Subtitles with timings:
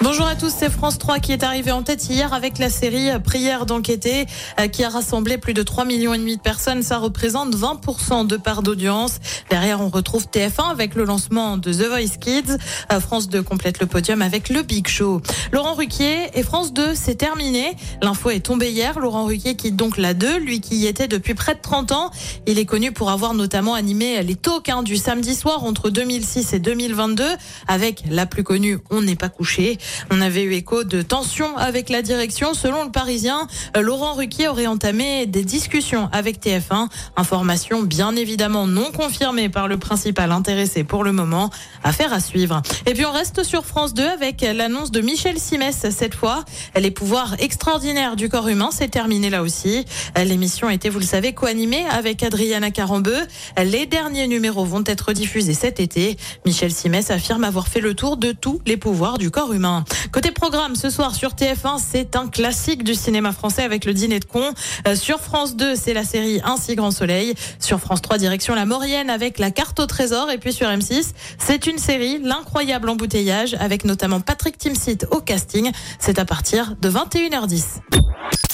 [0.00, 3.08] Bonjour à tous, c'est France 3 qui est arrivé en tête hier avec la série
[3.24, 4.26] Prière d'enquêter
[4.60, 6.84] euh, qui a rassemblé plus de 3 millions et demi de personnes.
[6.84, 9.18] Ça représente 20% de part d'audience.
[9.50, 12.58] Derrière, on retrouve TF1 avec le lancement de The Voice Kids.
[12.92, 15.20] Euh, France 2 complète le podium avec le Big Show.
[15.50, 17.76] Laurent Ruquier et France 2, c'est terminé.
[18.00, 19.00] L'info est tombée hier.
[19.00, 22.10] Laurent Ruquier quitte donc la 2, lui qui y était depuis près de 30 ans.
[22.46, 26.52] Il est connu pour avoir notamment animé les talks hein, du samedi soir entre 2006
[26.52, 27.24] et 2022
[27.66, 29.76] avec la plus connue On n'est pas couché.
[30.10, 32.54] On avait eu écho de tensions avec la direction.
[32.54, 36.88] Selon le Parisien, euh, Laurent Ruquier aurait entamé des discussions avec TF1.
[37.16, 41.50] Information bien évidemment non confirmée par le principal intéressé pour le moment.
[41.84, 42.62] Affaire à suivre.
[42.86, 46.44] Et puis on reste sur France 2 avec l'annonce de Michel Simès cette fois.
[46.76, 49.84] Les pouvoirs extraordinaires du corps humain, c'est terminé là aussi.
[50.16, 53.18] L'émission était, vous le savez, co-animée avec Adriana Carambeu.
[53.62, 56.16] Les derniers numéros vont être diffusés cet été.
[56.44, 59.77] Michel Simès affirme avoir fait le tour de tous les pouvoirs du corps humain.
[60.12, 64.20] Côté programme, ce soir sur TF1, c'est un classique du cinéma français avec le dîner
[64.20, 64.52] de con.
[64.86, 67.34] Euh, sur France 2, c'est la série Ainsi grand soleil.
[67.58, 70.30] Sur France 3, direction la Maurienne avec la carte au trésor.
[70.30, 75.70] Et puis sur M6, c'est une série, l'incroyable embouteillage, avec notamment Patrick Timsit au casting.
[75.98, 77.80] C'est à partir de 21h10.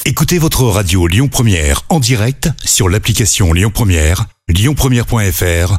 [0.07, 5.79] Écoutez votre radio Lyon Première en direct sur l'application Lyon Première, lyonpremière.fr